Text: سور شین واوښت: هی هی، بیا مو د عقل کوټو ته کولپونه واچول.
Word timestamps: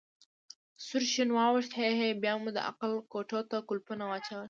سور 0.85 1.01
شین 1.11 1.29
واوښت: 1.35 1.71
هی 1.79 1.91
هی، 1.99 2.09
بیا 2.23 2.33
مو 2.41 2.49
د 2.55 2.59
عقل 2.69 2.91
کوټو 3.11 3.39
ته 3.49 3.57
کولپونه 3.69 4.03
واچول. 4.07 4.39